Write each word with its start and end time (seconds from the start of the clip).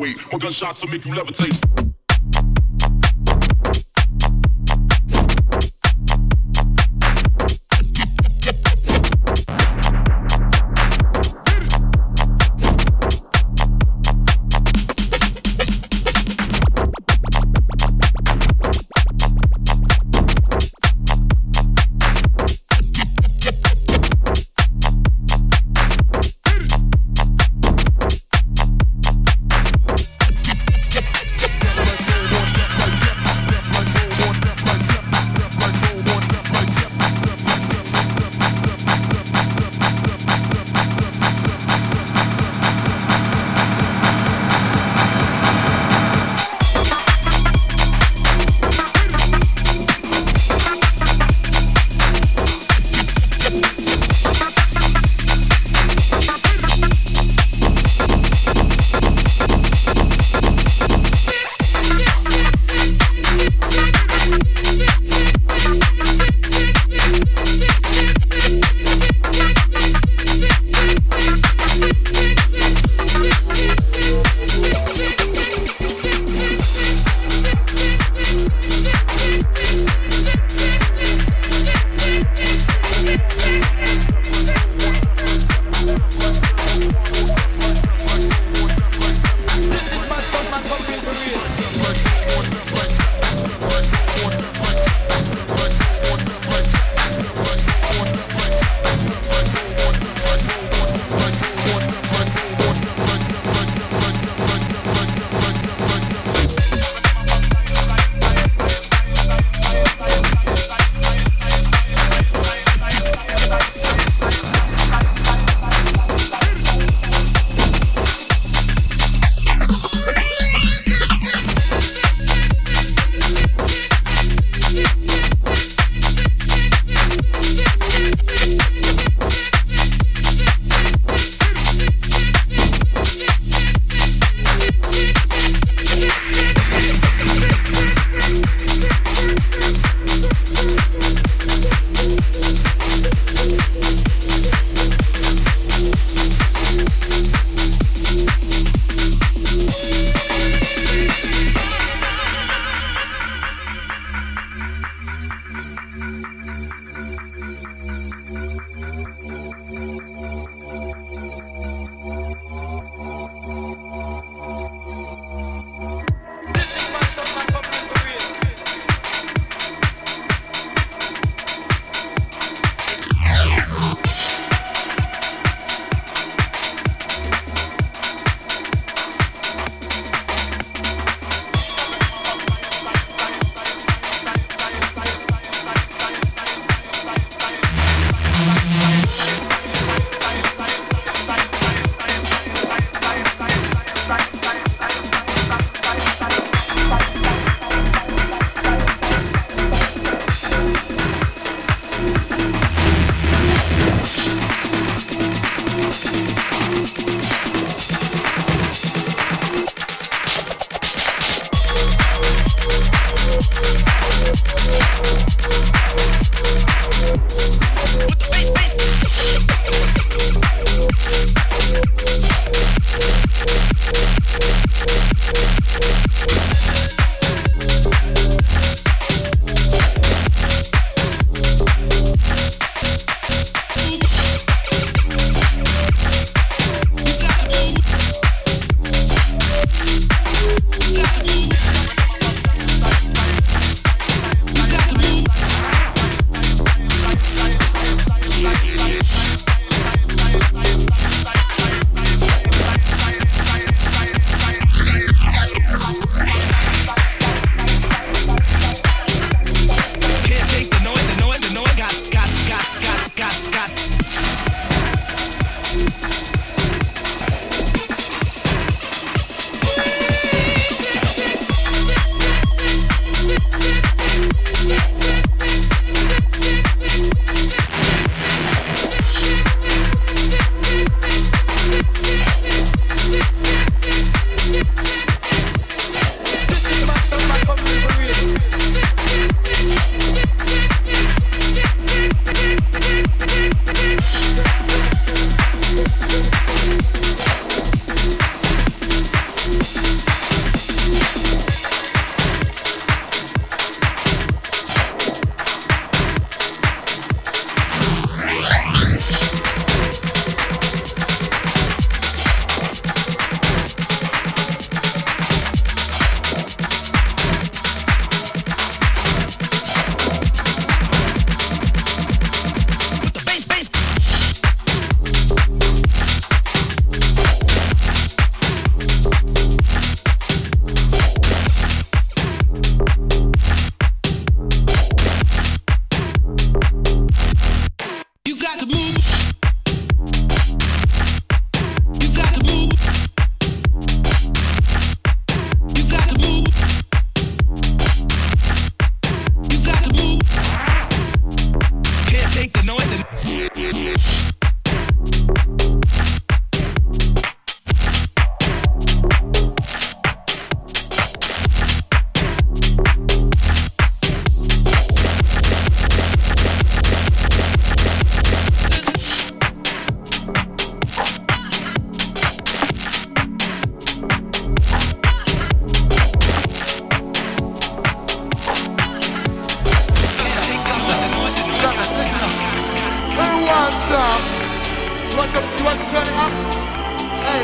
My 0.00 0.14
More 0.32 0.38
gunshots 0.38 0.82
will 0.82 0.90
make 0.90 1.04
you 1.04 1.12
levitate. 1.12 1.89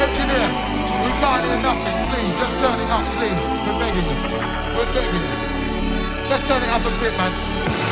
Engineer, 0.00 0.48
we 1.04 1.10
can't 1.18 1.44
hear 1.44 1.58
nothing. 1.62 1.96
Please, 2.10 2.32
just 2.38 2.54
turn 2.60 2.78
it 2.78 2.90
up, 2.90 3.04
please. 3.18 3.42
We're 3.66 3.78
begging 3.78 4.06
you. 4.06 4.16
We're 4.76 4.92
begging 4.94 5.24
you. 5.26 6.28
Just 6.28 6.46
turn 6.46 6.62
it 6.62 6.70
up 6.70 6.82
a 6.86 6.90
bit, 7.02 7.14
man. 7.18 7.87